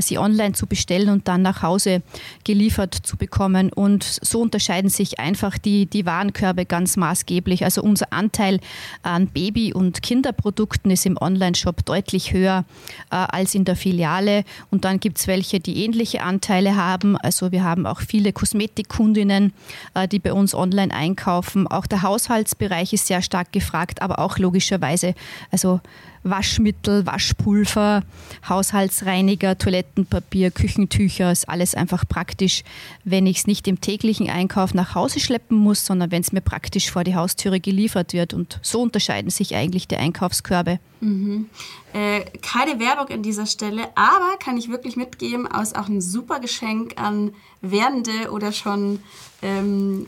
[0.00, 2.02] sie online zu bestellen und dann nach Hause
[2.44, 3.70] geliefert zu bekommen.
[3.72, 7.64] Und so unterscheiden sich einfach die, die Warenkörbe ganz maßgeblich.
[7.64, 8.60] Also unser Anteil
[9.02, 12.64] an Baby- und Kinderprodukten ist im Online-Shop deutlich höher
[13.10, 14.44] äh, als in der Filiale.
[14.70, 17.16] Und dann gibt es welche, die ähnliche Anteile haben.
[17.16, 19.52] Also wir haben auch viele Kosmetikkundinnen,
[19.94, 21.66] äh, die bei uns online einkaufen.
[21.66, 25.14] Auch der Haushaltsbereich ist sehr stark gefragt, aber auch logischerweise,
[25.50, 25.80] also
[26.24, 28.02] Waschmittel, Waschpulver,
[28.48, 32.64] Haushaltsreiniger, Toilettenpapier, Küchentücher, ist alles einfach praktisch,
[33.04, 36.40] wenn ich es nicht im täglichen Einkauf nach Hause schleppen muss, sondern wenn es mir
[36.40, 38.34] praktisch vor die Haustüre geliefert wird.
[38.34, 40.80] Und so unterscheiden sich eigentlich die Einkaufskörbe.
[41.04, 41.50] Mhm.
[41.92, 46.40] Äh, keine Werbung an dieser Stelle, aber kann ich wirklich mitgeben, aus auch ein super
[46.40, 49.00] Geschenk an werdende oder schon,
[49.42, 50.06] ähm,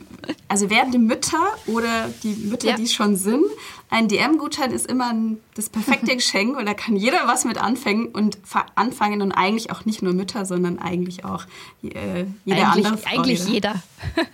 [0.48, 2.76] also werdende Mütter oder die Mütter, ja.
[2.76, 3.44] die schon sind.
[3.88, 8.06] Ein DM-Gutschein ist immer ein, das perfekte Geschenk und da kann jeder was mit anfangen
[8.08, 8.38] und
[8.74, 11.44] anfangen und eigentlich auch nicht nur Mütter, sondern eigentlich auch
[11.84, 13.74] äh, jeder eigentlich, andere Frau, Eigentlich jeder.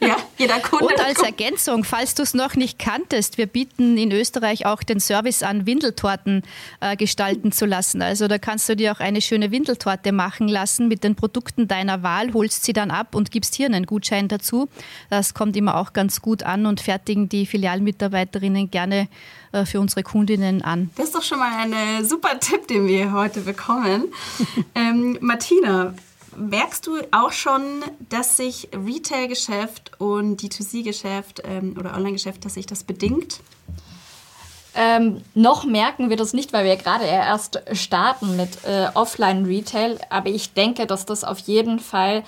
[0.00, 0.86] Ja, jeder Kunde.
[0.86, 5.00] Und als Ergänzung, falls du es noch nicht kanntest, wir bieten in Österreich auch den
[5.00, 6.42] Service an, Windeltorten
[6.80, 8.02] äh, gestalten zu lassen.
[8.02, 12.02] Also da kannst du dir auch eine schöne Windeltorte machen lassen mit den Produkten deiner
[12.02, 14.68] Wahl, holst sie dann ab und gibst hier einen Gutschein dazu.
[15.10, 19.08] Das kommt immer auch ganz gut an und fertigen die Filialmitarbeiterinnen gerne
[19.52, 20.90] äh, für unsere Kundinnen an.
[20.96, 24.12] Das ist doch schon mal ein super Tipp, den wir heute bekommen.
[24.74, 25.94] ähm, Martina,
[26.36, 27.62] Merkst du auch schon,
[28.08, 33.40] dass sich Retail-Geschäft und D2C-Geschäft ähm, oder Online-Geschäft, dass sich das bedingt?
[34.74, 39.98] Ähm, noch merken wir das nicht, weil wir gerade erst starten mit äh, Offline-Retail.
[40.08, 42.22] Aber ich denke, dass das auf jeden Fall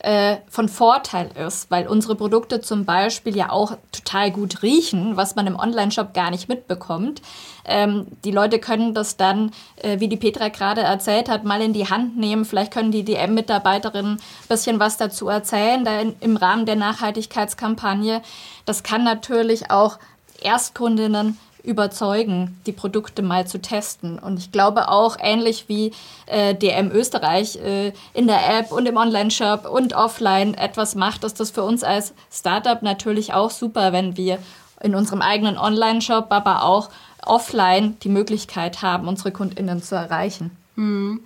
[0.00, 5.36] äh, von Vorteil ist, weil unsere Produkte zum Beispiel ja auch total gut riechen, was
[5.36, 7.22] man im Online-Shop gar nicht mitbekommt.
[7.64, 11.72] Ähm, die Leute können das dann, äh, wie die Petra gerade erzählt hat, mal in
[11.72, 12.44] die Hand nehmen.
[12.44, 18.20] Vielleicht können die DM-Mitarbeiterinnen ein bisschen was dazu erzählen, da in, im Rahmen der Nachhaltigkeitskampagne.
[18.66, 19.98] Das kann natürlich auch
[20.42, 24.18] Erstkundinnen überzeugen, die Produkte mal zu testen.
[24.18, 25.92] Und ich glaube auch, ähnlich wie
[26.26, 31.40] äh, DM Österreich äh, in der App und im Online-Shop und offline etwas macht, ist
[31.40, 34.38] das für uns als Startup natürlich auch super, wenn wir
[34.80, 36.90] in unserem eigenen Online-Shop, aber auch
[37.22, 40.50] offline die Möglichkeit haben, unsere KundInnen zu erreichen.
[40.76, 41.20] Hm.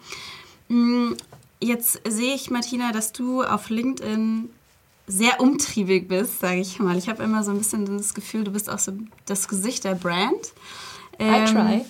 [1.61, 4.49] Jetzt sehe ich, Martina, dass du auf LinkedIn
[5.11, 6.97] sehr umtriebig bist, sage ich mal.
[6.97, 8.93] Ich habe immer so ein bisschen das Gefühl, du bist auch so
[9.27, 10.53] das Gesicht der Brand.
[11.19, 11.85] Ähm, I try.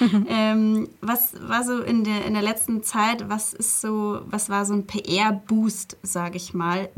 [0.28, 4.64] ähm, was war so in der, in der letzten Zeit, was ist so, was war
[4.64, 6.88] so ein PR-Boost, sage ich mal?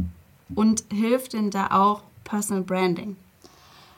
[0.55, 3.17] Und hilft denn da auch Personal Branding?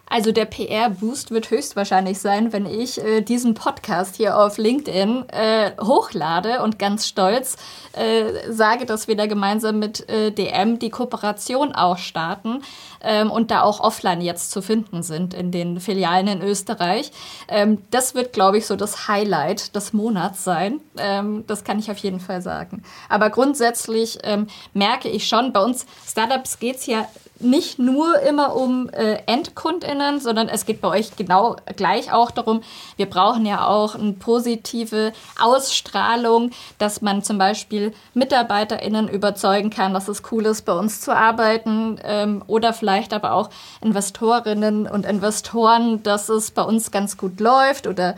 [0.09, 5.73] Also der PR-Boost wird höchstwahrscheinlich sein, wenn ich äh, diesen Podcast hier auf LinkedIn äh,
[5.83, 7.57] hochlade und ganz stolz
[7.93, 12.63] äh, sage, dass wir da gemeinsam mit äh, DM die Kooperation auch starten
[13.03, 17.11] ähm, und da auch offline jetzt zu finden sind in den Filialen in Österreich.
[17.49, 20.81] Ähm, das wird, glaube ich, so das Highlight des Monats sein.
[20.99, 22.85] Ähm, das kann ich auf jeden Fall sagen.
[23.09, 28.57] Aber grundsätzlich ähm, merke ich schon, bei uns Startups geht es ja nicht nur immer
[28.57, 32.63] um äh, EndkundInnen, sondern es geht bei euch genau gleich auch darum,
[32.97, 40.09] wir brauchen ja auch eine positive Ausstrahlung, dass man zum Beispiel MitarbeiterInnen überzeugen kann, dass
[40.09, 46.03] es cool ist, bei uns zu arbeiten ähm, oder vielleicht aber auch Investorinnen und Investoren,
[46.03, 48.17] dass es bei uns ganz gut läuft oder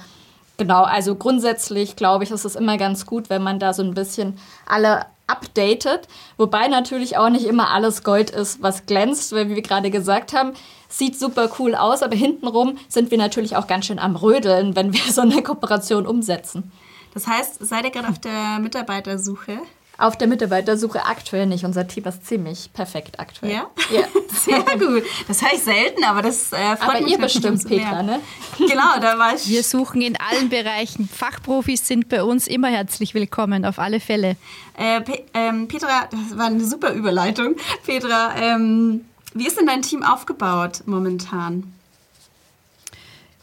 [0.61, 3.95] Genau, also grundsätzlich glaube ich, ist es immer ganz gut, wenn man da so ein
[3.95, 6.09] bisschen alle updated.
[6.37, 10.33] Wobei natürlich auch nicht immer alles Gold ist, was glänzt, weil wie wir gerade gesagt
[10.33, 10.55] haben,
[10.89, 14.93] sieht super cool aus, aber hintenrum sind wir natürlich auch ganz schön am Rödeln, wenn
[14.93, 16.73] wir so eine Kooperation umsetzen.
[17.15, 19.59] Das heißt, seid ihr gerade auf der Mitarbeitersuche?
[20.01, 21.65] Auf der Mitarbeitersuche aktuell nicht.
[21.65, 23.53] Unser Team ist ziemlich perfekt aktuell.
[23.53, 23.71] Ja?
[23.91, 24.05] Ja.
[24.33, 25.03] Sehr gut.
[25.27, 27.13] Das höre ich selten, aber das äh, freut aber mich.
[27.13, 28.21] ihr bestimmt, Petra, ne?
[28.59, 29.49] Genau, da war ich.
[29.49, 31.09] Wir suchen in allen Bereichen.
[31.09, 34.37] Fachprofis sind bei uns immer herzlich willkommen, auf alle Fälle.
[34.77, 37.57] Äh, Pe ähm, Petra, das war eine super Überleitung.
[37.85, 41.73] Petra, ähm, wie ist denn dein Team aufgebaut momentan?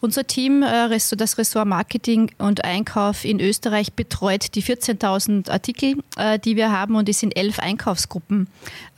[0.06, 6.38] Unser Team, äh, das Ressort Marketing und Einkauf in Österreich, betreut die 14.000 Artikel, äh,
[6.38, 8.48] die wir haben und es sind elf Einkaufsgruppen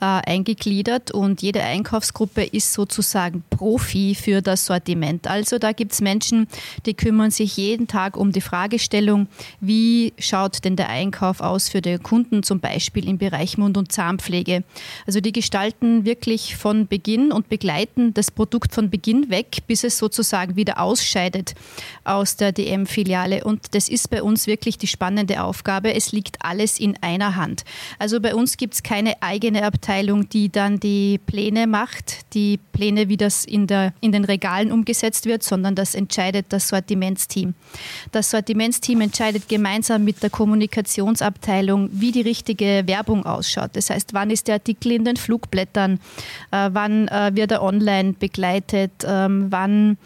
[0.02, 5.26] äh, eingegliedert und jede Einkaufsgruppe ist sozusagen Profi für das Sortiment.
[5.26, 6.46] Also da gibt es Menschen,
[6.84, 9.28] die kümmern sich jeden Tag um die Fragestellung,
[9.62, 13.92] wie schaut denn der Einkauf aus für den Kunden, zum Beispiel im Bereich Mund- und
[13.92, 14.62] Zahnpflege.
[15.06, 19.96] Also die gestalten wirklich von Beginn und begleiten das Produkt von Beginn weg, bis es
[19.96, 21.54] sozusagen wieder aus ausscheidet
[22.04, 23.44] aus der DM-Filiale.
[23.44, 25.94] Und das ist bei uns wirklich die spannende Aufgabe.
[25.94, 27.64] Es liegt alles in einer Hand.
[27.98, 33.08] Also bei uns gibt es keine eigene Abteilung, die dann die Pläne macht, die Pläne,
[33.08, 37.54] wie das in, der, in den Regalen umgesetzt wird, sondern das entscheidet das Sortimentsteam.
[38.12, 43.70] Das Sortimentsteam entscheidet gemeinsam mit der Kommunikationsabteilung, wie die richtige Werbung ausschaut.
[43.74, 46.00] Das heißt, wann ist der Artikel in den Flugblättern,
[46.50, 49.98] äh, wann äh, wird er online begleitet, ähm, wann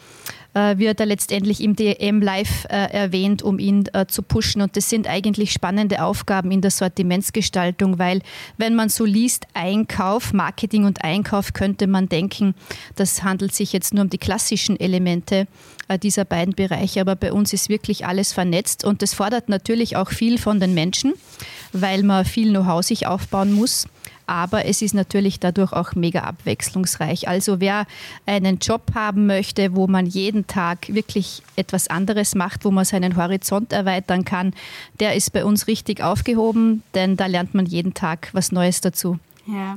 [0.55, 4.61] wird er letztendlich im DM Live äh, erwähnt, um ihn äh, zu pushen.
[4.63, 8.21] Und das sind eigentlich spannende Aufgaben in der Sortimentsgestaltung, weil
[8.59, 12.55] wenn man so liest, Einkauf, Marketing und Einkauf, könnte man denken,
[12.97, 15.47] das handelt sich jetzt nur um die klassischen Elemente
[16.03, 17.01] dieser beiden Bereiche.
[17.01, 20.75] Aber bei uns ist wirklich alles vernetzt und das fordert natürlich auch viel von den
[20.75, 21.15] Menschen,
[21.73, 23.87] weil man viel Know-how sich aufbauen muss
[24.33, 27.29] aber es ist natürlich dadurch auch mega abwechslungsreich.
[27.29, 27.87] Also wer
[28.25, 33.17] einen Job haben möchte, wo man jeden Tag wirklich etwas anderes macht, wo man seinen
[33.19, 34.55] Horizont erweitern kann,
[35.01, 39.19] der ist bei uns richtig aufgehoben, denn da lernt man jeden Tag was Neues dazu.
[39.47, 39.75] Ja,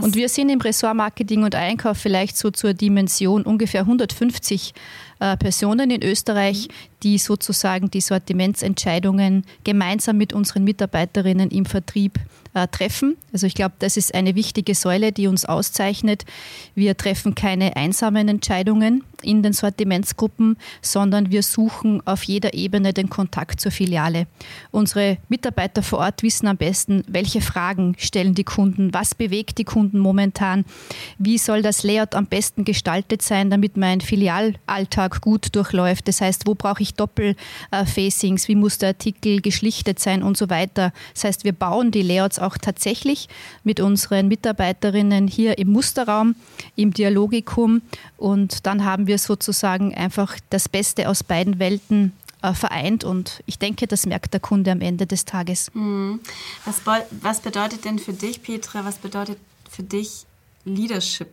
[0.00, 4.72] und wir sind im Ressort Marketing und Einkauf vielleicht so zur Dimension ungefähr 150
[5.18, 6.68] äh, Personen in Österreich,
[7.02, 12.20] die sozusagen die Sortimentsentscheidungen gemeinsam mit unseren Mitarbeiterinnen im Vertrieb
[12.62, 13.16] äh, treffen.
[13.32, 16.24] Also ich glaube, das ist eine wichtige Säule, die uns auszeichnet.
[16.74, 23.10] Wir treffen keine einsamen Entscheidungen in den Sortimentsgruppen, sondern wir suchen auf jeder Ebene den
[23.10, 24.26] Kontakt zur Filiale.
[24.70, 29.64] Unsere Mitarbeiter vor Ort wissen am besten, welche Fragen stellen die Kunden, was bewegt die
[29.64, 30.64] Kunden momentan,
[31.18, 36.06] wie soll das Layout am besten gestaltet sein, damit mein Filialalltag gut durchläuft.
[36.08, 40.92] Das heißt, wo brauche ich Doppelfacings, wie muss der Artikel geschlichtet sein und so weiter.
[41.14, 43.28] Das heißt, wir bauen die Layouts auch tatsächlich
[43.64, 46.36] mit unseren Mitarbeiterinnen hier im Musterraum,
[46.76, 47.82] im Dialogikum
[48.16, 53.58] und dann haben wir sozusagen einfach das Beste aus beiden Welten äh, vereint und ich
[53.58, 55.70] denke, das merkt der Kunde am Ende des Tages.
[55.74, 56.20] Mhm.
[56.64, 56.82] Was,
[57.20, 60.24] was bedeutet denn für dich, Petra, was bedeutet für dich
[60.64, 61.32] Leadership?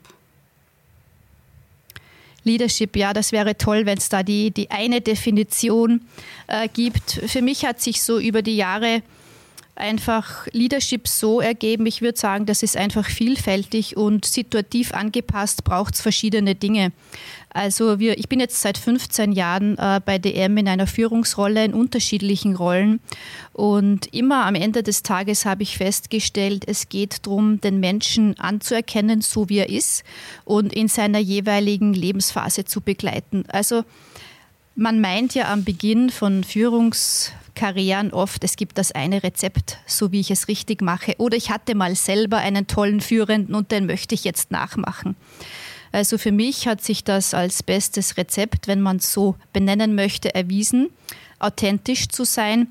[2.43, 6.01] Leadership, ja, das wäre toll, wenn es da die, die eine Definition
[6.47, 7.11] äh, gibt.
[7.27, 9.01] Für mich hat sich so über die Jahre
[9.75, 11.85] einfach Leadership so ergeben.
[11.85, 16.91] Ich würde sagen, das ist einfach vielfältig und situativ angepasst, braucht es verschiedene Dinge.
[17.49, 21.73] Also wir, ich bin jetzt seit 15 Jahren äh, bei DM in einer Führungsrolle, in
[21.73, 22.99] unterschiedlichen Rollen.
[23.53, 29.21] Und immer am Ende des Tages habe ich festgestellt, es geht darum, den Menschen anzuerkennen,
[29.21, 30.03] so wie er ist
[30.43, 33.45] und in seiner jeweiligen Lebensphase zu begleiten.
[33.47, 33.83] Also
[34.75, 36.43] man meint ja am Beginn von
[37.55, 41.15] Führungskarrieren oft, es gibt das eine Rezept, so wie ich es richtig mache.
[41.17, 45.15] Oder ich hatte mal selber einen tollen Führenden und den möchte ich jetzt nachmachen.
[45.91, 50.35] Also für mich hat sich das als bestes Rezept, wenn man es so benennen möchte,
[50.35, 50.89] erwiesen,
[51.39, 52.67] authentisch zu sein,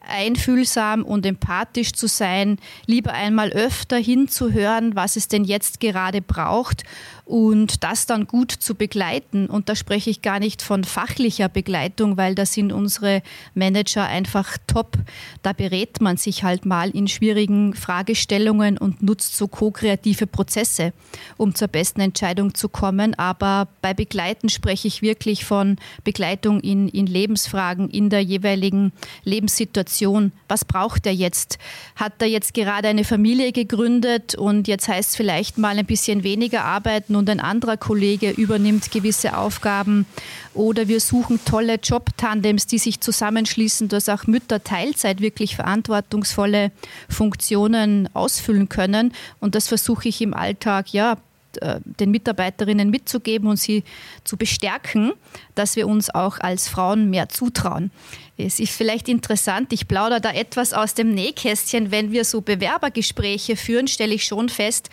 [0.00, 6.84] einfühlsam und empathisch zu sein, lieber einmal öfter hinzuhören, was es denn jetzt gerade braucht
[7.24, 9.46] und das dann gut zu begleiten.
[9.46, 13.22] Und da spreche ich gar nicht von fachlicher Begleitung, weil da sind unsere
[13.54, 14.98] Manager einfach top.
[15.42, 20.92] Da berät man sich halt mal in schwierigen Fragestellungen und nutzt so ko-kreative Prozesse,
[21.36, 23.14] um zur besten Entscheidung zu kommen.
[23.14, 30.32] Aber bei Begleiten spreche ich wirklich von Begleitung in, in Lebensfragen, in der jeweiligen Lebenssituation.
[30.48, 31.58] Was braucht er jetzt?
[31.94, 36.24] Hat er jetzt gerade eine Familie gegründet und jetzt heißt es vielleicht mal ein bisschen
[36.24, 37.11] weniger arbeiten?
[37.12, 40.06] Arbeiten und ein anderer Kollege übernimmt gewisse Aufgaben.
[40.54, 46.72] Oder wir suchen tolle Jobtandems, die sich zusammenschließen, dass auch Mütter Teilzeit wirklich verantwortungsvolle
[47.08, 49.12] Funktionen ausfüllen können.
[49.40, 51.16] Und das versuche ich im Alltag, ja,
[51.60, 53.84] den Mitarbeiterinnen mitzugeben und sie
[54.24, 55.12] zu bestärken,
[55.54, 57.90] dass wir uns auch als Frauen mehr zutrauen.
[58.38, 61.90] Es ist vielleicht interessant, ich plaudere da etwas aus dem Nähkästchen.
[61.90, 64.88] Wenn wir so Bewerbergespräche führen, stelle ich schon fest,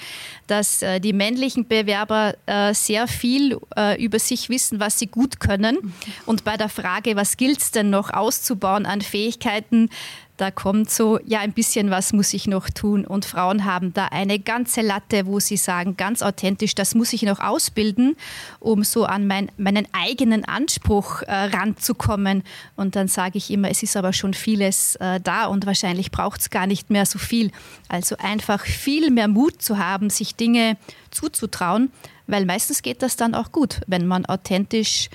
[0.48, 3.58] dass äh, die männlichen Bewerber äh, sehr viel
[3.98, 5.94] über sich wissen, was sie gut können.
[6.26, 9.90] Und bei der Frage, was gilt es denn noch auszubauen an Fähigkeiten,
[10.40, 13.06] da kommt so, ja, ein bisschen was muss ich noch tun.
[13.06, 17.24] Und Frauen haben da eine ganze Latte, wo sie sagen, ganz authentisch, das muss ich
[17.24, 18.16] noch ausbilden,
[18.62, 22.44] um so an mein, meinen eigenen Anspruch äh, ranzukommen.
[22.78, 26.40] Und dann sage ich immer, es ist aber schon vieles äh, da und wahrscheinlich braucht
[26.40, 27.52] es gar nicht mehr so viel.
[27.90, 30.78] Also einfach viel mehr Mut zu haben, sich Dinge
[31.12, 31.92] zuzutrauen,
[32.28, 35.10] weil meistens geht das dann auch gut, wenn man authentisch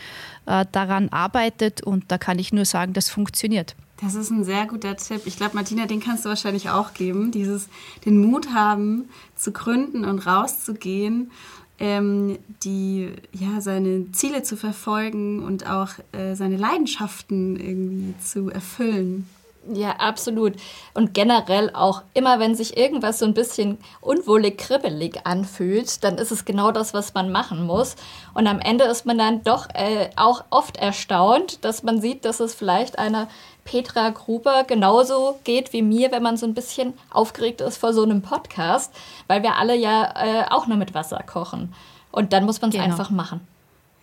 [0.45, 1.83] äh, daran arbeitet.
[1.83, 3.75] Und da kann ich nur sagen, das funktioniert.
[4.01, 5.23] Das ist ein sehr guter Tipp.
[5.25, 7.31] Ich glaube, Martina, den kannst du wahrscheinlich auch geben.
[7.31, 7.69] Dieses,
[8.05, 11.31] den Mut haben, zu gründen und rauszugehen,
[11.79, 19.29] ähm, die, ja, seine Ziele zu verfolgen und auch äh, seine Leidenschaften irgendwie zu erfüllen.
[19.73, 20.55] Ja, absolut.
[20.93, 26.31] Und generell auch immer, wenn sich irgendwas so ein bisschen unwohlig, kribbelig anfühlt, dann ist
[26.31, 27.97] es genau das, was man machen muss.
[28.35, 32.41] Und am Ende ist man dann doch äh, auch oft erstaunt, dass man sieht, dass
[32.41, 33.29] es vielleicht einer
[33.65, 38.03] Petra Gruber genauso geht wie mir, wenn man so ein bisschen aufgeregt ist vor so
[38.03, 38.93] einem Podcast,
[39.29, 41.75] weil wir alle ja äh, auch nur mit Wasser kochen.
[42.13, 42.87] Und dann muss man es genau.
[42.87, 43.41] einfach machen.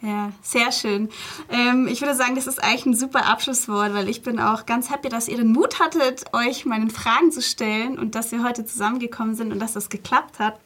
[0.02, 1.10] Ja, sehr schön.
[1.50, 4.90] Ähm, ich würde sagen, das ist eigentlich ein super Abschlusswort, weil ich bin auch ganz
[4.90, 8.66] happy, dass ihr den Mut hattet, euch meinen Fragen zu stellen und dass wir heute
[8.66, 10.60] zusammengekommen sind und dass das geklappt hat.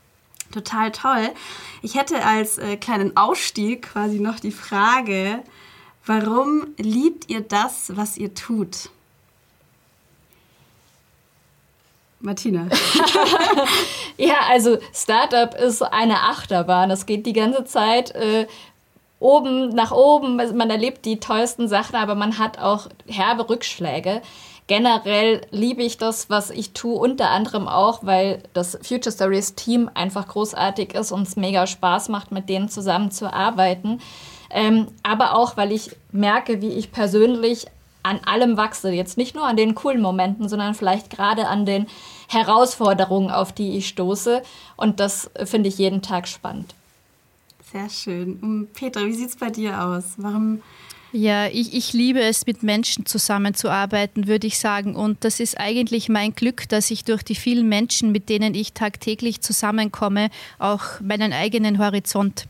[0.54, 1.32] Total toll.
[1.82, 5.44] Ich hätte als äh, kleinen Ausstieg quasi noch die Frage,
[6.06, 8.90] Warum liebt ihr das, was ihr tut?
[12.20, 12.68] Martina.
[14.18, 16.92] ja, also Startup ist eine Achterbahn.
[16.92, 18.48] Es geht die ganze Zeit äh,
[19.26, 24.22] oben nach oben, also man erlebt die tollsten Sachen, aber man hat auch herbe Rückschläge.
[24.68, 29.90] Generell liebe ich das, was ich tue, unter anderem auch, weil das Future Stories Team
[29.94, 34.00] einfach großartig ist und es mega Spaß macht, mit denen zusammen zu arbeiten.
[34.52, 37.66] Ähm, aber auch, weil ich merke, wie ich persönlich
[38.04, 38.92] an allem wachse.
[38.92, 41.88] Jetzt nicht nur an den coolen Momenten, sondern vielleicht gerade an den
[42.28, 44.44] Herausforderungen, auf die ich stoße.
[44.78, 46.76] Und das finde ich jeden Tag spannend.
[47.76, 48.38] Sehr schön.
[48.38, 50.14] Und Petra, wie sieht es bei dir aus?
[50.16, 50.62] Warum
[51.12, 54.96] ja, ich, ich liebe es, mit Menschen zusammenzuarbeiten, würde ich sagen.
[54.96, 58.72] Und das ist eigentlich mein Glück, dass ich durch die vielen Menschen, mit denen ich
[58.72, 62.48] tagtäglich zusammenkomme, auch meinen eigenen Horizont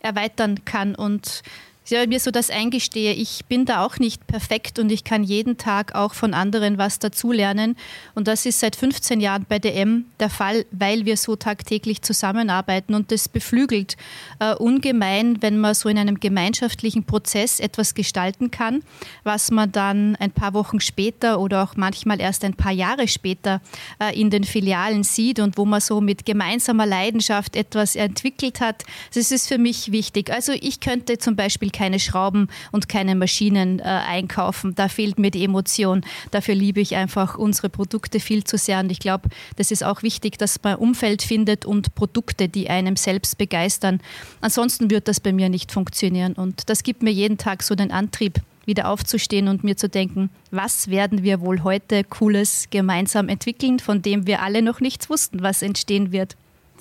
[0.00, 1.42] erweitern kann und
[1.90, 5.56] ja, mir so das eingestehe, ich bin da auch nicht perfekt und ich kann jeden
[5.56, 7.76] Tag auch von anderen was dazulernen.
[8.14, 12.94] Und das ist seit 15 Jahren bei DM der Fall, weil wir so tagtäglich zusammenarbeiten.
[12.94, 13.96] Und das beflügelt
[14.38, 18.82] äh, ungemein, wenn man so in einem gemeinschaftlichen Prozess etwas gestalten kann,
[19.24, 23.60] was man dann ein paar Wochen später oder auch manchmal erst ein paar Jahre später
[23.98, 28.84] äh, in den Filialen sieht und wo man so mit gemeinsamer Leidenschaft etwas entwickelt hat.
[29.14, 30.30] Das ist für mich wichtig.
[30.30, 34.74] Also ich könnte zum Beispiel keine Schrauben und keine Maschinen äh, einkaufen.
[34.74, 36.00] Da fehlt mir die Emotion.
[36.32, 38.80] Dafür liebe ich einfach unsere Produkte viel zu sehr.
[38.80, 42.96] Und ich glaube, das ist auch wichtig, dass man Umfeld findet und Produkte, die einem
[42.96, 44.00] selbst begeistern.
[44.40, 46.32] Ansonsten wird das bei mir nicht funktionieren.
[46.32, 50.30] Und das gibt mir jeden Tag so den Antrieb, wieder aufzustehen und mir zu denken,
[50.50, 55.42] was werden wir wohl heute Cooles gemeinsam entwickeln, von dem wir alle noch nichts wussten,
[55.42, 56.36] was entstehen wird.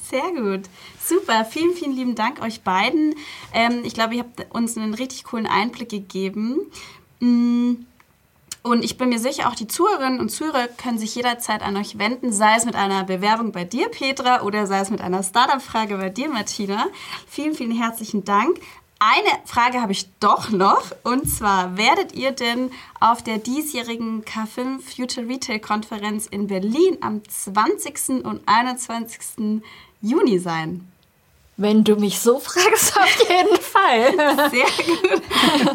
[0.09, 0.69] Sehr gut.
[1.03, 1.43] Super.
[1.45, 3.15] Vielen, vielen lieben Dank euch beiden.
[3.53, 6.59] Ähm, ich glaube, ihr habt uns einen richtig coolen Einblick gegeben.
[7.19, 7.75] Mm.
[8.63, 11.99] Und ich bin mir sicher, auch die Zuhörerinnen und Zuhörer können sich jederzeit an euch
[11.99, 15.95] wenden, sei es mit einer Bewerbung bei dir, Petra, oder sei es mit einer Startup-Frage
[15.95, 16.87] bei dir, Martina.
[17.29, 18.59] Vielen, vielen herzlichen Dank.
[18.99, 20.91] Eine Frage habe ich doch noch.
[21.03, 27.21] Und zwar, werdet ihr denn auf der diesjährigen K5 Future Retail Konferenz in Berlin am
[27.23, 28.25] 20.
[28.25, 29.61] und 21.
[30.01, 30.87] Juni sein.
[31.59, 34.51] Wenn du mich so fragst, auf jeden Fall.
[34.51, 35.21] Sehr gut.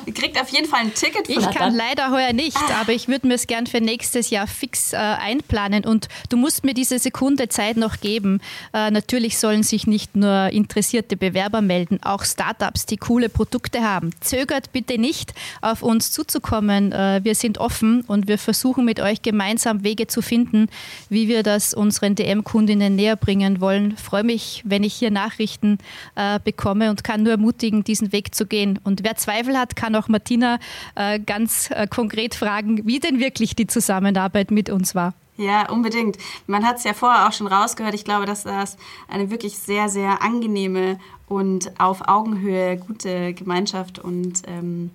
[0.07, 1.29] Ihr kriegt auf jeden Fall ein Ticket.
[1.29, 2.83] Ich kann leider heuer nicht, ah.
[2.83, 5.85] aber ich würde mir es gern für nächstes Jahr fix äh, einplanen.
[5.85, 8.41] Und du musst mir diese Sekunde Zeit noch geben.
[8.73, 14.11] Äh, natürlich sollen sich nicht nur interessierte Bewerber melden, auch Startups, die coole Produkte haben.
[14.21, 16.93] Zögert bitte nicht, auf uns zuzukommen.
[16.93, 20.69] Äh, wir sind offen und wir versuchen mit euch gemeinsam Wege zu finden,
[21.09, 23.95] wie wir das unseren DM-Kundinnen näher bringen wollen.
[23.97, 25.72] Ich freue mich, wenn ich hier Nachrichten
[26.15, 28.79] äh, bekomme und kann nur ermutigen, diesen Weg zu gehen.
[28.85, 30.59] Und wer Zweifel hat, kann auch Martina
[30.95, 35.15] äh, ganz äh, konkret fragen, wie denn wirklich die Zusammenarbeit mit uns war.
[35.37, 36.19] Ja, unbedingt.
[36.47, 37.95] Man hat es ja vorher auch schon rausgehört.
[37.95, 38.77] Ich glaube, dass das
[39.09, 44.91] eine wirklich sehr, sehr angenehme und auf Augenhöhe gute Gemeinschaft und ähm,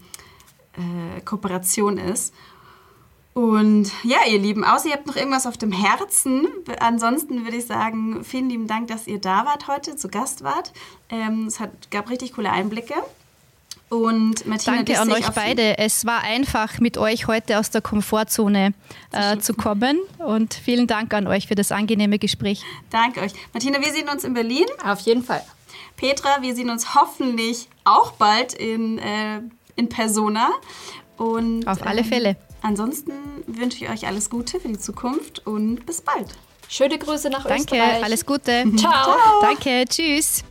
[0.74, 2.34] äh, Kooperation ist.
[3.38, 6.48] Und ja, ihr Lieben, außer ihr habt noch irgendwas auf dem Herzen.
[6.80, 10.74] Ansonsten würde ich sagen, vielen lieben Dank, dass ihr da wart heute, zu Gast wart.
[11.12, 12.96] Ähm, es hat, gab richtig coole Einblicke.
[13.90, 15.78] Und Martina, Danke an euch beide.
[15.78, 18.74] Es war einfach, mit euch heute aus der Komfortzone
[19.12, 20.00] äh, zu kommen.
[20.18, 22.64] Und vielen Dank an euch für das angenehme Gespräch.
[22.90, 23.34] Danke euch.
[23.54, 24.66] Martina, wir sehen uns in Berlin.
[24.84, 25.44] Auf jeden Fall.
[25.96, 29.42] Petra, wir sehen uns hoffentlich auch bald in, äh,
[29.76, 30.50] in Persona.
[31.18, 32.38] Und, Auf alle ähm, Fälle.
[32.68, 33.14] Ansonsten
[33.48, 36.28] wünsche ich euch alles Gute für die Zukunft und bis bald.
[36.68, 37.92] Schöne Grüße nach Danke, Österreich.
[37.92, 38.66] Danke, alles Gute.
[38.76, 38.92] Ciao.
[38.92, 39.42] Ciao.
[39.42, 40.44] Danke, tschüss.